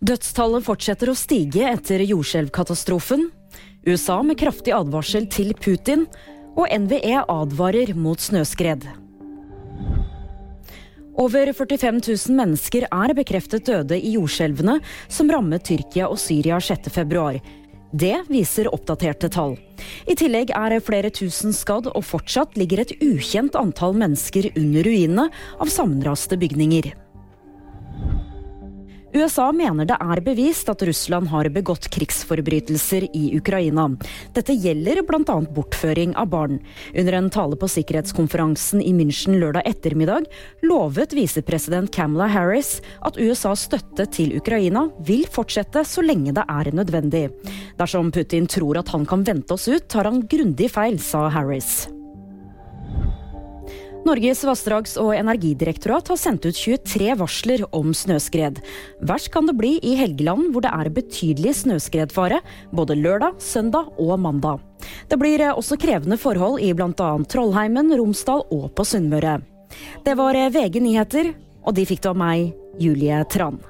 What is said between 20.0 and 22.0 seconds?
I tillegg er flere tusen skadd,